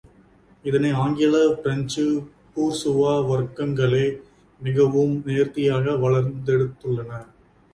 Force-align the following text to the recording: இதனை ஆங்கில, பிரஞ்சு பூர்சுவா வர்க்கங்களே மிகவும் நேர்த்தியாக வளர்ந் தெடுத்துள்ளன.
இதனை 0.65 0.91
ஆங்கில, 0.93 1.35
பிரஞ்சு 1.63 2.05
பூர்சுவா 2.55 3.13
வர்க்கங்களே 3.29 4.03
மிகவும் 4.61 5.15
நேர்த்தியாக 5.25 5.95
வளர்ந் 6.03 6.35
தெடுத்துள்ளன. 6.45 7.11